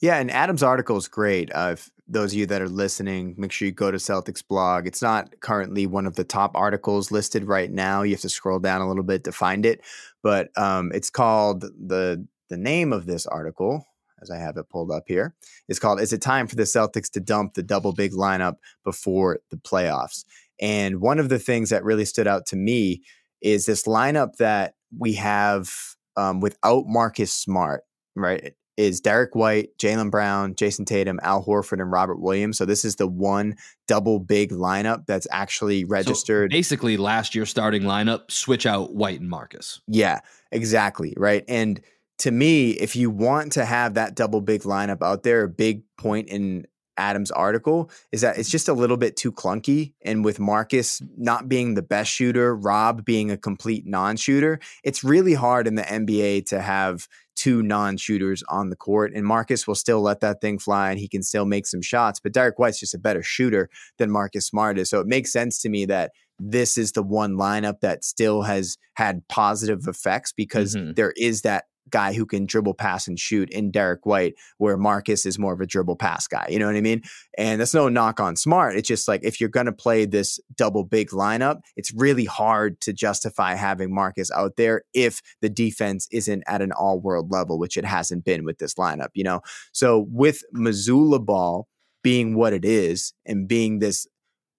[0.00, 1.50] Yeah, and Adam's article is great.
[1.54, 4.86] Uh, if those of you that are listening, make sure you go to Celtics blog.
[4.86, 8.02] It's not currently one of the top articles listed right now.
[8.02, 9.80] You have to scroll down a little bit to find it,
[10.22, 13.86] but um, it's called the the name of this article
[14.24, 15.34] as I have it pulled up here,
[15.68, 19.38] is called Is It Time for the Celtics to Dump the Double Big Lineup Before
[19.50, 20.24] the Playoffs?
[20.60, 23.02] And one of the things that really stood out to me
[23.42, 25.70] is this lineup that we have
[26.16, 27.82] um, without Marcus Smart,
[28.16, 28.54] right?
[28.76, 32.58] Is Derrick White, Jaylen Brown, Jayson Tatum, Al Horford, and Robert Williams.
[32.58, 33.56] So this is the one
[33.86, 36.50] double big lineup that's actually registered.
[36.50, 39.80] So basically, last year's starting lineup, switch out White and Marcus.
[39.86, 41.14] Yeah, exactly.
[41.16, 41.44] Right.
[41.46, 41.80] And
[42.18, 45.82] to me, if you want to have that double big lineup out there, a big
[45.96, 49.94] point in Adams' article is that it's just a little bit too clunky.
[50.04, 55.02] And with Marcus not being the best shooter, Rob being a complete non shooter, it's
[55.02, 59.12] really hard in the NBA to have two non shooters on the court.
[59.14, 62.20] And Marcus will still let that thing fly and he can still make some shots.
[62.20, 64.90] But Derrick White's just a better shooter than Marcus Smart is.
[64.90, 68.76] So it makes sense to me that this is the one lineup that still has
[68.94, 70.92] had positive effects because mm-hmm.
[70.94, 75.24] there is that guy who can dribble, pass, and shoot in Derrick White, where Marcus
[75.24, 76.44] is more of a dribble pass guy.
[76.50, 77.02] You know what I mean?
[77.38, 78.74] And that's no knock on Smart.
[78.74, 82.80] It's just like if you're going to play this double big lineup, it's really hard
[82.80, 87.60] to justify having Marcus out there if the defense isn't at an all world level,
[87.60, 89.40] which it hasn't been with this lineup, you know?
[89.70, 91.68] So with Mazzulla ball
[92.02, 94.06] being what it is and being this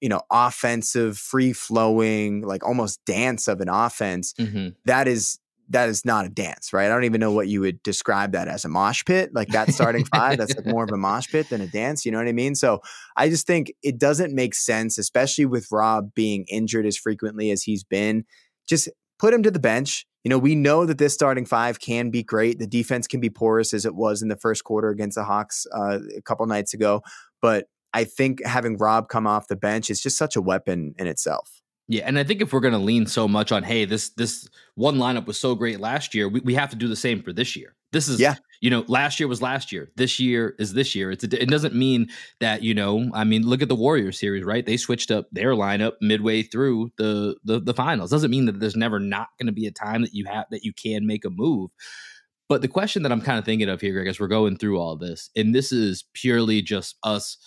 [0.02, 4.34] you know, offensive, free flowing, like almost dance of an offense.
[4.34, 4.70] Mm-hmm.
[4.84, 6.86] That is that is not a dance, right?
[6.86, 9.72] I don't even know what you would describe that as a mosh pit, like that
[9.74, 10.38] starting five.
[10.38, 12.06] That's like more of a mosh pit than a dance.
[12.06, 12.56] You know what I mean?
[12.56, 12.82] So
[13.16, 17.64] I just think it doesn't make sense, especially with Rob being injured as frequently as
[17.64, 18.26] he's been.
[18.68, 20.06] Just put him to the bench.
[20.24, 22.60] You know, we know that this starting five can be great.
[22.60, 25.68] The defense can be porous as it was in the first quarter against the Hawks
[25.76, 27.02] uh, a couple nights ago.
[27.42, 31.08] But I think having Rob come off the bench is just such a weapon in
[31.08, 31.62] itself.
[31.88, 34.50] Yeah, and I think if we're going to lean so much on, hey, this this
[34.74, 37.32] one lineup was so great last year, we, we have to do the same for
[37.32, 37.76] this year.
[37.92, 38.36] This is, yeah.
[38.60, 39.92] you know, last year was last year.
[39.96, 41.12] This year is this year.
[41.12, 42.08] It's a, it doesn't mean
[42.40, 43.10] that you know.
[43.14, 44.66] I mean, look at the Warriors series, right?
[44.66, 48.10] They switched up their lineup midway through the the, the finals.
[48.10, 50.64] Doesn't mean that there's never not going to be a time that you have that
[50.64, 51.70] you can make a move.
[52.50, 54.80] But the question that I'm kind of thinking of here, Greg, as we're going through
[54.80, 57.38] all this, and this is purely just us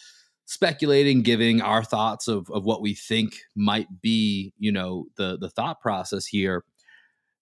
[0.48, 5.50] speculating, giving our thoughts of of what we think might be, you know, the the
[5.50, 6.64] thought process here.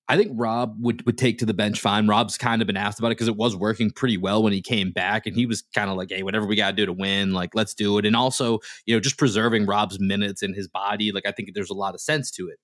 [0.09, 2.09] I think Rob would would take to the bench fine.
[2.09, 4.61] Rob's kind of been asked about it because it was working pretty well when he
[4.61, 6.93] came back, and he was kind of like, "Hey, whatever we got to do to
[6.93, 10.69] win, like let's do it." And also, you know, just preserving Rob's minutes and his
[10.69, 12.59] body, like I think there's a lot of sense to it.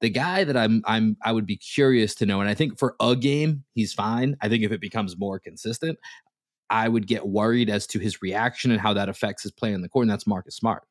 [0.00, 2.96] The guy that I'm I'm I would be curious to know, and I think for
[3.00, 4.36] a game he's fine.
[4.40, 5.98] I think if it becomes more consistent,
[6.70, 9.82] I would get worried as to his reaction and how that affects his play on
[9.82, 10.84] the court, and that's Marcus Smart.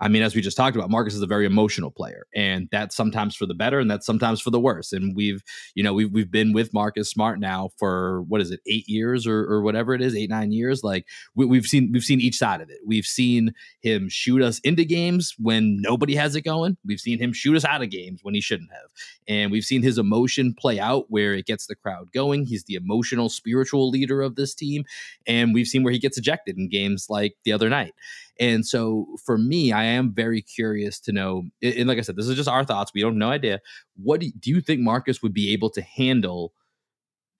[0.00, 2.96] I mean, as we just talked about, Marcus is a very emotional player, and that's
[2.96, 4.92] sometimes for the better, and that's sometimes for the worse.
[4.92, 5.42] And we've,
[5.74, 9.26] you know, we've we've been with Marcus Smart now for what is it, eight years
[9.26, 10.82] or, or whatever it is, eight nine years.
[10.82, 12.78] Like we, have seen we've seen each side of it.
[12.86, 13.52] We've seen
[13.82, 16.78] him shoot us into games when nobody has it going.
[16.84, 18.90] We've seen him shoot us out of games when he shouldn't have,
[19.28, 22.46] and we've seen his emotion play out where it gets the crowd going.
[22.46, 24.84] He's the emotional, spiritual leader of this team,
[25.26, 27.92] and we've seen where he gets ejected in games like the other night.
[28.40, 31.44] And so for me, I am very curious to know.
[31.62, 32.90] And like I said, this is just our thoughts.
[32.94, 33.60] We don't have no idea.
[33.96, 36.54] What do you, think Marcus would be able to handle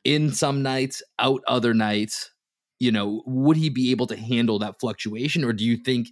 [0.04, 2.30] in some nights, out other nights?
[2.78, 6.08] You know, would he be able to handle that fluctuation, or do you think?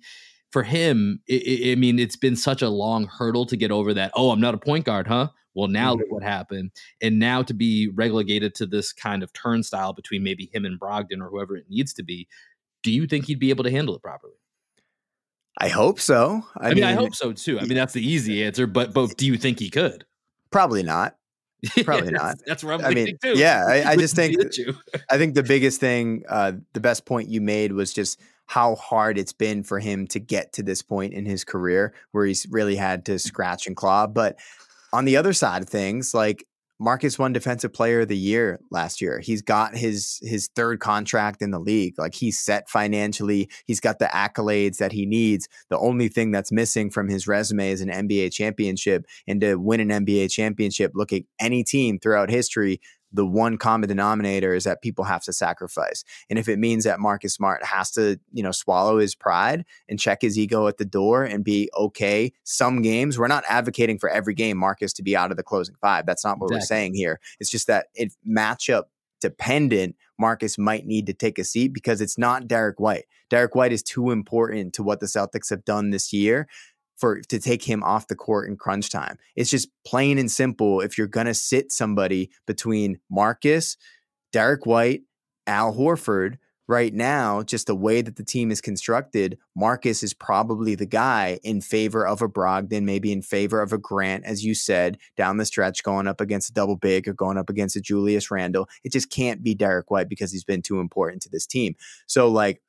[0.50, 4.12] For him, I mean, it's been such a long hurdle to get over that.
[4.14, 5.28] Oh, I'm not a point guard, huh?
[5.54, 6.04] Well, now mm-hmm.
[6.08, 6.70] what happened.
[7.02, 11.20] And now to be relegated to this kind of turnstile between maybe him and Brogdon
[11.20, 12.28] or whoever it needs to be,
[12.82, 14.36] do you think he'd be able to handle it properly?
[15.58, 16.42] I hope so.
[16.56, 17.58] I, I mean, mean, I hope so too.
[17.58, 18.66] I mean, that's the easy answer.
[18.66, 20.04] But but do you think he could?
[20.50, 21.16] Probably not.
[21.84, 22.36] Probably not.
[22.46, 23.36] That's where I'm I mean, too.
[23.36, 24.36] Yeah, I, I just think
[25.10, 29.18] I think the biggest thing, uh, the best point you made was just how hard
[29.18, 32.76] it's been for him to get to this point in his career where he's really
[32.76, 34.06] had to scratch and claw.
[34.06, 34.38] But
[34.92, 36.46] on the other side of things, like
[36.80, 39.18] Marcus won defensive player of the year last year.
[39.18, 41.98] He's got his his third contract in the league.
[41.98, 43.48] Like he's set financially.
[43.66, 45.48] He's got the accolades that he needs.
[45.70, 49.06] The only thing that's missing from his resume is an NBA championship.
[49.26, 52.80] And to win an NBA championship, look at any team throughout history,
[53.12, 56.04] the one common denominator is that people have to sacrifice.
[56.28, 59.98] And if it means that Marcus Smart has to, you know, swallow his pride and
[59.98, 64.10] check his ego at the door and be okay, some games, we're not advocating for
[64.10, 66.06] every game Marcus to be out of the closing five.
[66.06, 66.56] That's not what exactly.
[66.56, 67.20] we're saying here.
[67.40, 68.84] It's just that if matchup
[69.20, 73.04] dependent, Marcus might need to take a seat because it's not Derrick White.
[73.30, 76.48] Derrick White is too important to what the Celtics have done this year
[76.98, 79.18] for to take him off the court in crunch time.
[79.36, 80.80] It's just plain and simple.
[80.80, 83.76] If you're gonna sit somebody between Marcus,
[84.32, 85.02] Derrick White,
[85.46, 90.74] Al Horford, right now, just the way that the team is constructed, Marcus is probably
[90.74, 94.54] the guy in favor of a Brogdon, maybe in favor of a Grant, as you
[94.54, 97.80] said, down the stretch, going up against a double big or going up against a
[97.80, 98.68] Julius Randle.
[98.84, 101.74] It just can't be Derrick White because he's been too important to this team.
[102.06, 102.60] So, like,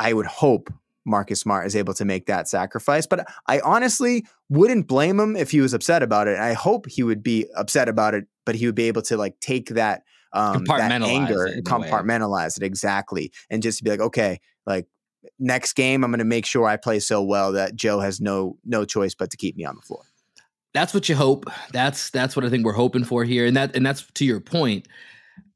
[0.00, 0.70] I would hope
[1.04, 3.06] Marcus Smart is able to make that sacrifice.
[3.06, 6.38] But I honestly wouldn't blame him if he was upset about it.
[6.38, 9.38] I hope he would be upset about it, but he would be able to like
[9.40, 14.86] take that um that anger and compartmentalize it exactly and just be like, okay, like
[15.38, 18.58] next game I'm going to make sure I play so well that Joe has no
[18.64, 20.02] no choice but to keep me on the floor.
[20.72, 21.44] That's what you hope.
[21.72, 24.40] That's that's what I think we're hoping for here, and that and that's to your
[24.40, 24.88] point.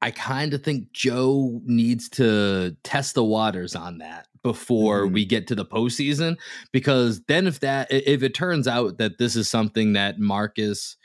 [0.00, 5.14] I kind of think Joe needs to test the waters on that before mm-hmm.
[5.14, 6.36] we get to the postseason,
[6.72, 10.96] because then if that if it turns out that this is something that Marcus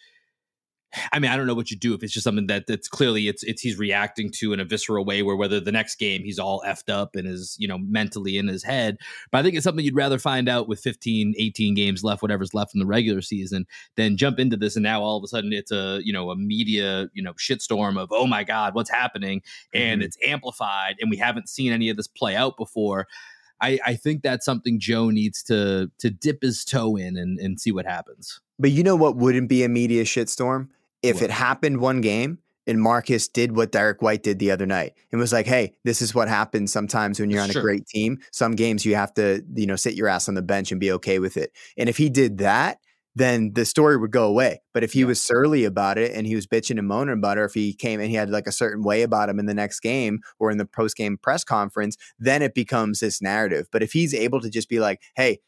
[1.12, 3.28] I mean, I don't know what you do if it's just something that that's clearly
[3.28, 6.40] it's it's he's reacting to in a visceral way where whether the next game he's
[6.40, 8.98] all effed up and is, you know, mentally in his head.
[9.32, 12.54] But I think it's something you'd rather find out with 15, 18 games left, whatever's
[12.54, 15.54] left in the regular season, than jump into this and now all of a sudden
[15.54, 19.42] it's a, you know, a media, you know, shitstorm of, oh my God, what's happening?
[19.74, 20.06] And mm-hmm.
[20.06, 23.08] it's amplified and we haven't seen any of this play out before.
[23.62, 27.60] I, I think that's something Joe needs to to dip his toe in and, and
[27.60, 28.42] see what happens.
[28.60, 30.68] But you know what wouldn't be a media shitstorm?
[31.04, 34.94] If it happened one game and Marcus did what Derrick White did the other night
[35.12, 38.20] and was like, "Hey, this is what happens sometimes when you're on a great team.
[38.32, 40.92] Some games you have to, you know, sit your ass on the bench and be
[40.94, 42.80] okay with it." And if he did that,
[43.16, 44.62] then the story would go away.
[44.74, 45.08] But if he yeah.
[45.08, 47.74] was surly about it and he was bitching and moaning about it, or if he
[47.74, 50.50] came and he had like a certain way about him in the next game or
[50.50, 53.68] in the post game press conference, then it becomes this narrative.
[53.72, 55.40] But if he's able to just be like, "Hey,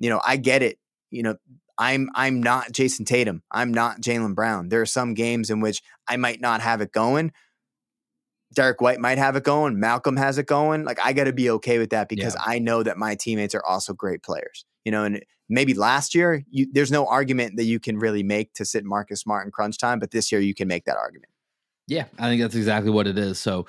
[0.00, 0.78] you know, I get it.
[1.10, 1.36] You know,
[1.78, 3.42] I'm I'm not Jayson Tatum.
[3.50, 4.68] I'm not Jaylen Brown.
[4.68, 7.32] There are some games in which I might not have it going.
[8.54, 9.80] Derrick White might have it going.
[9.80, 10.84] Malcolm has it going.
[10.84, 12.42] Like I got to be okay with that because yeah.
[12.46, 14.64] I know that my teammates are also great players.
[14.84, 18.52] You know, and maybe last year you, there's no argument that you can really make
[18.54, 21.30] to sit Marcus Smart in crunch time, but this year you can make that argument.
[21.86, 23.38] Yeah, I think that's exactly what it is.
[23.38, 23.66] So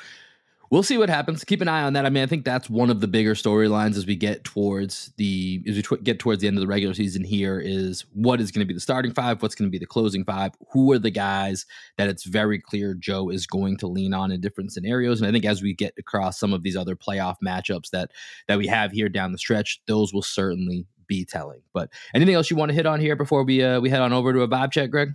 [0.70, 1.44] we'll see what happens.
[1.44, 2.06] Keep an eye on that.
[2.06, 5.64] I mean, I think that's one of the bigger storylines as we get towards the
[5.68, 7.24] as we tw- get towards the end of the regular season.
[7.24, 9.86] Here is what is going to be the starting five, what's going to be the
[9.86, 11.66] closing five, who are the guys
[11.98, 15.20] that it's very clear Joe is going to lean on in different scenarios.
[15.20, 18.12] And I think as we get across some of these other playoff matchups that
[18.48, 21.62] that we have here down the stretch, those will certainly be telling.
[21.74, 24.14] But anything else you want to hit on here before we uh, we head on
[24.14, 25.10] over to a vibe check, Greg?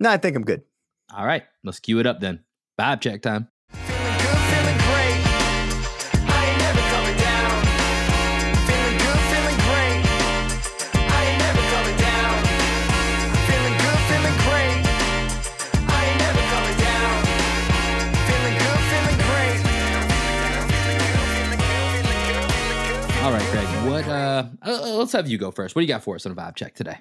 [0.00, 0.62] No, I think I'm good.
[1.12, 2.44] All right, let's cue it up then.
[2.78, 3.48] Vibe check time.
[24.38, 25.74] Uh, uh, let's have you go first.
[25.74, 26.98] What do you got for us on a vibe check today?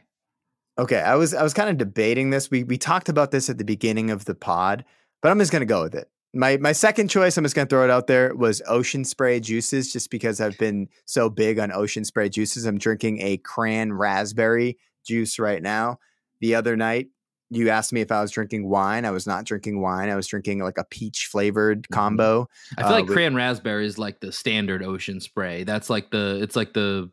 [0.79, 2.51] Okay, I was I was kind of debating this.
[2.51, 4.85] We we talked about this at the beginning of the pod,
[5.21, 6.09] but I'm just gonna go with it.
[6.33, 9.91] My my second choice, I'm just gonna throw it out there, was ocean spray juices,
[9.91, 12.65] just because I've been so big on ocean spray juices.
[12.65, 15.99] I'm drinking a cran raspberry juice right now.
[16.41, 17.07] The other night,
[17.49, 19.05] you asked me if I was drinking wine.
[19.05, 20.09] I was not drinking wine.
[20.09, 21.93] I was drinking like a peach flavored mm-hmm.
[21.93, 22.47] combo.
[22.77, 25.63] I feel uh, like with- cran raspberry is like the standard ocean spray.
[25.63, 27.09] That's like the it's like the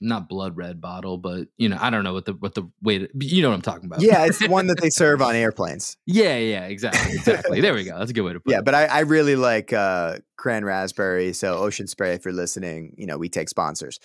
[0.00, 2.98] not blood red bottle, but you know, I don't know what the what the way
[2.98, 4.00] to, you know what I'm talking about.
[4.00, 5.96] Yeah, it's the one that they serve on airplanes.
[6.06, 7.60] Yeah, yeah, exactly, exactly.
[7.60, 7.98] there we go.
[7.98, 8.58] That's a good way to put yeah, it.
[8.58, 11.32] Yeah, but I, I really like uh cran raspberry.
[11.32, 13.98] So Ocean Spray, if you're listening, you know, we take sponsors.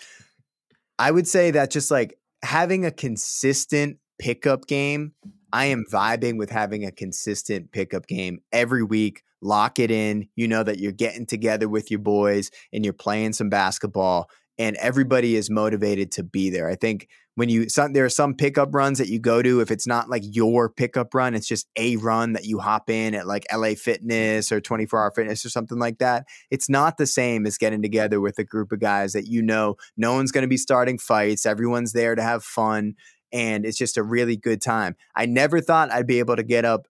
[0.99, 5.13] I would say that just like having a consistent pickup game
[5.53, 9.21] I am vibing with having a consistent pickup game every week.
[9.39, 10.27] Lock it in.
[10.35, 14.75] You know that you're getting together with your boys and you're playing some basketball, and
[14.77, 16.69] everybody is motivated to be there.
[16.69, 19.71] I think when you some, there are some pickup runs that you go to if
[19.71, 23.25] it's not like your pickup run it's just a run that you hop in at
[23.25, 27.47] like LA Fitness or 24 Hour Fitness or something like that it's not the same
[27.47, 30.47] as getting together with a group of guys that you know no one's going to
[30.47, 32.93] be starting fights everyone's there to have fun
[33.33, 34.95] and it's just a really good time.
[35.15, 36.87] I never thought I'd be able to get up,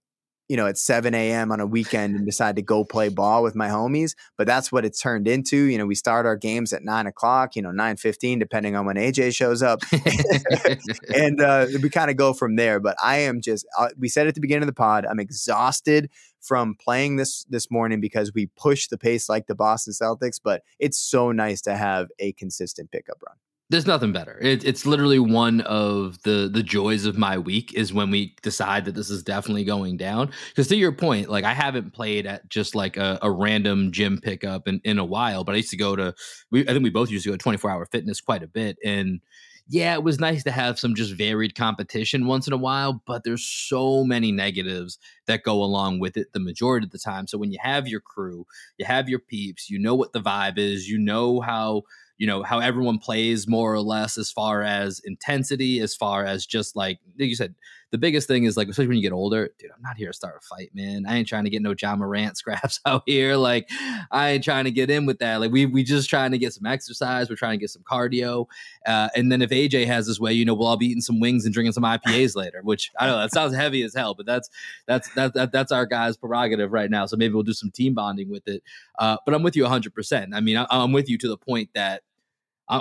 [0.49, 1.51] you know, at 7 a.m.
[1.51, 4.85] on a weekend and decide to go play ball with my homies, but that's what
[4.85, 5.57] it's turned into.
[5.57, 8.85] You know, we start our games at nine o'clock, you know, 9 15, depending on
[8.85, 9.81] when AJ shows up.
[11.15, 12.79] and uh, we kind of go from there.
[12.79, 16.09] But I am just, uh, we said at the beginning of the pod, I'm exhausted
[16.41, 20.61] from playing this this morning because we pushed the pace like the Boston Celtics, but
[20.77, 23.37] it's so nice to have a consistent pickup run.
[23.69, 24.37] There's nothing better.
[24.41, 28.85] It, it's literally one of the the joys of my week is when we decide
[28.85, 30.31] that this is definitely going down.
[30.49, 34.19] Because to your point, like I haven't played at just like a, a, random gym
[34.21, 36.13] pickup in, in a while, but I used to go to.
[36.51, 38.77] We, I think we both used to go to 24 hour fitness quite a bit,
[38.83, 39.21] and
[39.67, 43.01] yeah, it was nice to have some just varied competition once in a while.
[43.07, 47.27] But there's so many negatives that go along with it the majority of the time.
[47.27, 48.45] So when you have your crew,
[48.77, 51.83] you have your peeps, you know what the vibe is, you know how
[52.23, 56.45] you know how everyone plays more or less as far as intensity, as far as
[56.45, 57.53] just like like you said,
[57.91, 60.13] the biggest thing is like, especially when you get older, dude, I'm not here to
[60.13, 61.05] start a fight, man.
[61.05, 63.35] I ain't trying to get no Ja Morant scraps out here.
[63.35, 63.69] Like,
[64.09, 65.41] I ain't trying to get in with that.
[65.41, 67.29] Like, we we just trying to get some exercise.
[67.29, 68.45] We're trying to get some cardio.
[68.87, 71.19] Uh, and then if AJ has his way, you know, we'll all be eating some
[71.19, 72.61] wings and drinking some IPAs later.
[72.63, 74.49] Which I know, that sounds heavy as hell, but that's
[74.87, 77.05] that's that, that that's our guys' prerogative right now.
[77.05, 78.63] So maybe we'll do some team bonding with it.
[78.97, 79.93] Uh, but I'm with you 100.
[79.93, 82.01] percent I mean, I, I'm with you to the point that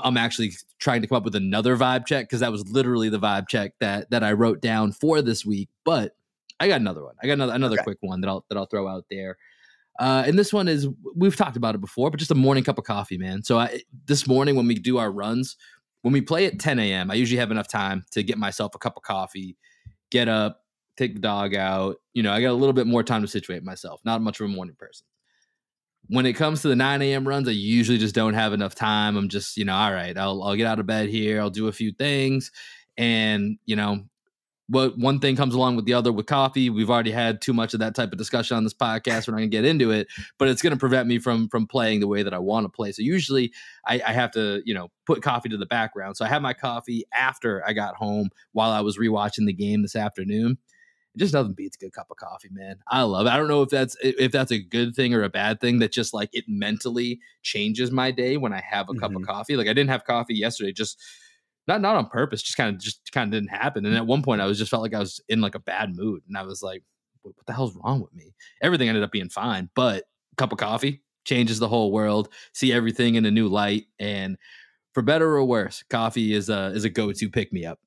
[0.03, 3.19] I'm actually trying to come up with another vibe check because that was literally the
[3.19, 5.69] vibe check that that I wrote down for this week.
[5.85, 6.17] But
[6.61, 7.15] I got another one.
[7.23, 7.85] I got another another okay.
[7.85, 9.37] quick one that I'll that I'll throw out there.
[10.01, 12.79] Uh, and this one is we've talked about it before, but just a morning cup
[12.79, 13.43] of coffee, man.
[13.43, 15.57] So I, this morning when we do our runs,
[16.01, 18.79] when we play at 10 a.m., I usually have enough time to get myself a
[18.79, 19.57] cup of coffee,
[20.11, 20.63] get up,
[20.97, 21.97] take the dog out.
[22.15, 24.01] You know, I got a little bit more time to situate myself.
[24.05, 25.07] Not much of a morning person
[26.09, 27.27] when it comes to the 9 a.m.
[27.27, 29.17] runs, I usually just don't have enough time.
[29.17, 31.41] I'm just, you know, all right, I'll, I'll get out of bed here.
[31.41, 32.51] I'll do a few things.
[32.97, 34.05] And, you know,
[34.69, 36.71] what one thing comes along with the other with coffee.
[36.71, 39.29] We've already had too much of that type of discussion on this podcast.
[39.29, 42.07] We're not gonna get into it, but it's gonna prevent me from from playing the
[42.07, 42.93] way that I want to play.
[42.93, 43.53] So usually
[43.87, 46.17] I, I, have to, you know, put coffee to the background.
[46.17, 49.83] So I had my coffee after I got home while I was rewatching the game
[49.83, 50.57] this afternoon
[51.17, 52.77] just nothing beats a good cup of coffee, man.
[52.89, 53.31] I love it.
[53.31, 55.93] I don't know if that's if that's a good thing or a bad thing that
[55.93, 59.01] just like it mentally changes my day when I have a mm-hmm.
[59.01, 59.25] cup of mm-hmm.
[59.25, 59.57] coffee.
[59.57, 60.99] Like I didn't have coffee yesterday, just
[61.69, 63.85] not not on purpose, just kind of just kind of didn't happen.
[63.85, 65.95] And at one point I was just felt like I was in like a bad
[65.95, 66.83] mood and I was like,
[67.23, 68.35] what the hell's wrong with me?
[68.63, 70.05] Everything ended up being fine, but
[70.37, 74.39] cup of coffee changes the whole world, see everything in a new light and
[74.93, 77.79] for better or worse, coffee is a is a go-to pick me up.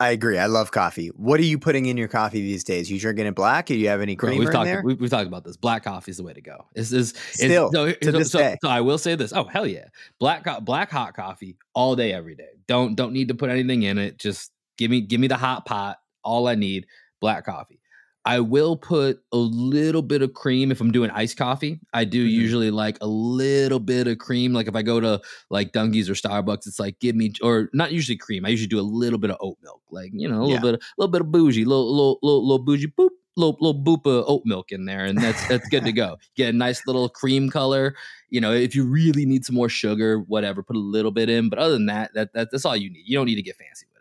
[0.00, 0.38] I agree.
[0.38, 1.08] I love coffee.
[1.08, 2.88] What are you putting in your coffee these days?
[2.88, 3.68] You drinking it black?
[3.68, 4.80] Or do you have any cream we've in talked, there?
[4.84, 5.56] We, have talked about this.
[5.56, 6.66] Black coffee is the way to go.
[6.74, 8.56] Is is still so, to this so, day.
[8.62, 9.32] So I will say this.
[9.32, 9.86] Oh hell yeah,
[10.20, 12.50] black black hot coffee all day every day.
[12.68, 14.18] Don't don't need to put anything in it.
[14.18, 15.98] Just give me give me the hot pot.
[16.22, 16.86] All I need
[17.20, 17.80] black coffee.
[18.24, 21.80] I will put a little bit of cream if I'm doing iced coffee.
[21.94, 22.40] I do mm-hmm.
[22.40, 24.52] usually like a little bit of cream.
[24.52, 27.92] Like if I go to like Dunkies or Starbucks, it's like give me or not
[27.92, 28.44] usually cream.
[28.44, 30.60] I usually do a little bit of oat milk, like you know a little yeah.
[30.60, 34.06] bit, a little bit of bougie, little little little, little bougie, boop, little little boop
[34.06, 36.18] of oat milk in there, and that's that's good to go.
[36.36, 37.94] Get a nice little cream color.
[38.30, 41.48] You know, if you really need some more sugar, whatever, put a little bit in.
[41.48, 43.04] But other than that, that, that that's all you need.
[43.06, 43.97] You don't need to get fancy with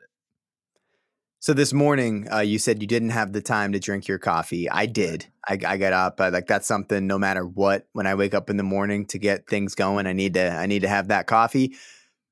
[1.40, 4.70] so this morning, uh, you said you didn't have the time to drink your coffee.
[4.70, 5.28] I did.
[5.48, 6.20] I, I got up.
[6.20, 7.06] Uh, like that's something.
[7.06, 10.14] No matter what, when I wake up in the morning to get things going, I
[10.14, 10.52] need to.
[10.52, 11.76] I need to have that coffee.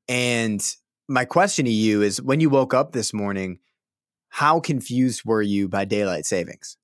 [0.08, 0.62] And
[1.08, 3.60] my question to you is: When you woke up this morning,
[4.30, 6.78] how confused were you by daylight savings?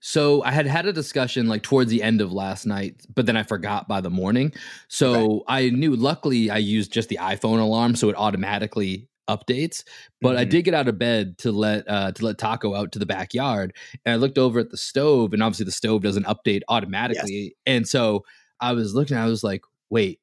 [0.00, 3.36] So I had had a discussion like towards the end of last night, but then
[3.36, 4.52] I forgot by the morning.
[4.86, 5.44] So okay.
[5.48, 5.96] I knew.
[5.96, 9.84] Luckily, I used just the iPhone alarm, so it automatically updates.
[10.20, 10.38] But mm-hmm.
[10.38, 13.06] I did get out of bed to let uh, to let Taco out to the
[13.06, 13.74] backyard,
[14.04, 17.32] and I looked over at the stove, and obviously the stove doesn't update automatically.
[17.32, 17.52] Yes.
[17.66, 18.24] And so
[18.60, 20.20] I was looking, I was like, wait.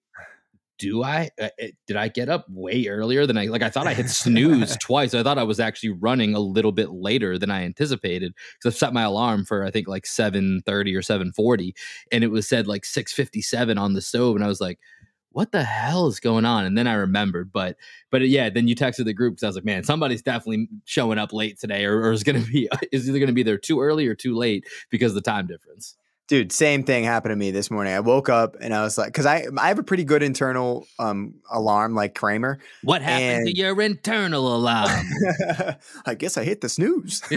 [0.77, 1.47] Do I uh,
[1.87, 3.61] did I get up way earlier than I like?
[3.61, 5.13] I thought I had snooze twice.
[5.13, 8.77] I thought I was actually running a little bit later than I anticipated because I
[8.77, 11.75] set my alarm for I think like seven thirty or seven forty,
[12.11, 14.77] and it was said like six fifty seven on the stove, and I was like,
[15.35, 16.63] what the hell is going on?
[16.63, 17.75] And then I remembered, but
[18.09, 21.19] but yeah, then you texted the group because I was like, man, somebody's definitely showing
[21.19, 23.57] up late today, or, or is going to be is either going to be there
[23.57, 25.97] too early or too late because of the time difference.
[26.29, 27.91] Dude, same thing happened to me this morning.
[27.93, 30.87] I woke up and I was like, because I I have a pretty good internal
[30.99, 32.59] um alarm like Kramer.
[32.83, 33.47] What happened and...
[33.47, 35.05] to your internal alarm?
[36.05, 37.21] I guess I hit the snooze.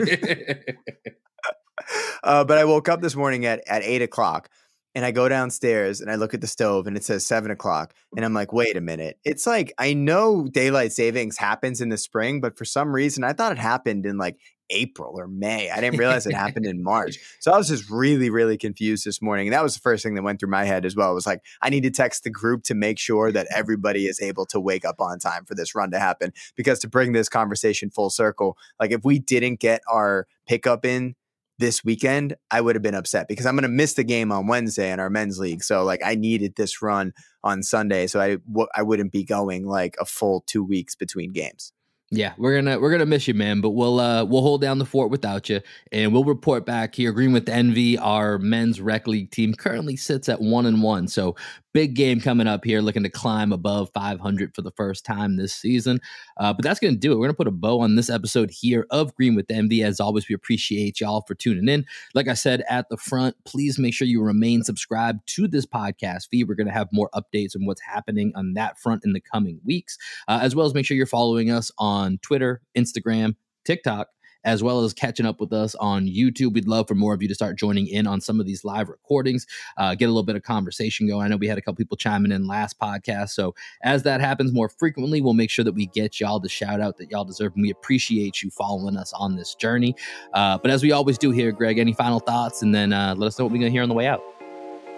[2.22, 4.51] uh, but I woke up this morning at at eight o'clock
[4.95, 7.95] and I go downstairs and I look at the stove and it says seven o'clock.
[8.16, 9.18] And I'm like, wait a minute.
[9.24, 13.32] It's like, I know daylight savings happens in the spring, but for some reason I
[13.32, 14.36] thought it happened in like
[14.70, 15.70] April or May.
[15.70, 17.18] I didn't realize it happened in March.
[17.41, 19.47] So I was just really, really confused this morning.
[19.47, 21.12] And that was the first thing that went through my head as well.
[21.12, 24.20] It was like, I need to text the group to make sure that everybody is
[24.20, 26.32] able to wake up on time for this run to happen.
[26.57, 31.14] Because to bring this conversation full circle, like if we didn't get our pickup in
[31.59, 34.46] this weekend, I would have been upset because I'm going to miss the game on
[34.46, 35.62] Wednesday in our men's league.
[35.62, 39.66] So like I needed this run on Sunday, so I w- I wouldn't be going
[39.66, 41.72] like a full two weeks between games.
[42.11, 43.61] Yeah, we're gonna we're gonna miss you, man.
[43.61, 45.61] But we'll uh we'll hold down the fort without you,
[45.92, 47.12] and we'll report back here.
[47.12, 51.06] Green with Envy, our men's rec league team currently sits at one and one.
[51.06, 51.36] So
[51.78, 55.54] big game coming up here, looking to climb above 500 for the first time this
[55.54, 56.00] season.
[56.36, 57.14] Uh, but that's going to do it.
[57.14, 59.84] We're going to put a bow on this episode here of Green with Envy.
[59.84, 61.86] As always, we appreciate y'all for tuning in.
[62.14, 66.26] Like I said at the front, please make sure you remain subscribed to this podcast
[66.28, 66.48] feed.
[66.48, 69.60] We're going to have more updates on what's happening on that front in the coming
[69.64, 74.08] weeks, uh, as well as make sure you're following us on Twitter, Instagram, TikTok
[74.45, 76.55] as well as catching up with us on YouTube.
[76.55, 78.89] We'd love for more of you to start joining in on some of these live
[78.89, 81.24] recordings, uh, get a little bit of conversation going.
[81.24, 83.30] I know we had a couple people chiming in last podcast.
[83.30, 86.80] So as that happens more frequently, we'll make sure that we get y'all the shout
[86.80, 87.53] out that y'all deserve.
[87.55, 89.95] And we appreciate you following us on this journey.
[90.32, 92.62] Uh, but as we always do here, Greg, any final thoughts?
[92.62, 94.22] And then uh, let us know what we're going to hear on the way out.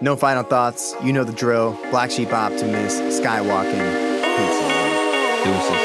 [0.01, 0.95] No final thoughts.
[1.03, 1.77] You know the drill.
[1.91, 4.11] Black Sheep Optimist, Skywalking.
[4.35, 5.43] Peace.
[5.43, 5.80] Deuces.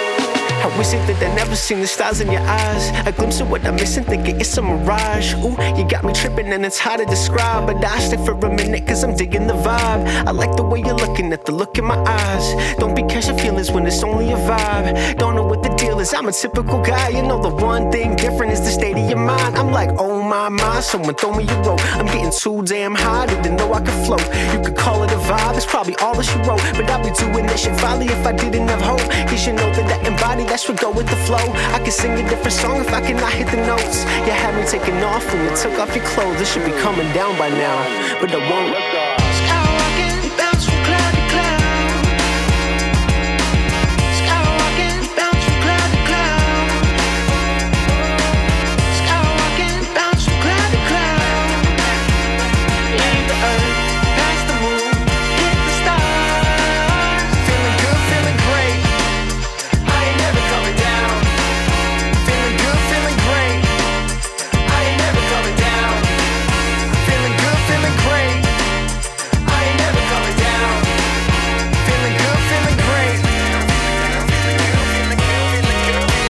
[0.78, 2.90] Wish it that I never seen the stars in your eyes.
[3.06, 5.32] A glimpse of what I'm missing, thinking it's a mirage.
[5.34, 7.66] Ooh, you got me tripping and it's hard to describe.
[7.66, 10.06] But I stay for a minute cause I'm digging the vibe.
[10.26, 12.76] I like the way you're looking at the look in my eyes.
[12.78, 15.18] Don't be catching feelings when it's only a vibe.
[15.18, 17.08] Don't know what the deal is, I'm a typical guy.
[17.08, 19.56] You know, the one thing different is the state of your mind.
[19.56, 21.80] I'm like, oh my, my, someone throw me a rope.
[21.96, 24.26] I'm getting too damn high, didn't know I could float.
[24.52, 26.62] You could call it a vibe, it's probably all that she wrote.
[26.76, 29.04] But I'd be doing this shit folly if I didn't have hope.
[29.30, 31.46] You should know that I embody that that's what go with the flow.
[31.76, 34.04] I can sing a different song if I cannot hit the notes.
[34.26, 36.38] You had me taking off when you took off your clothes.
[36.38, 37.76] This should be coming down by now,
[38.20, 39.05] but I won't.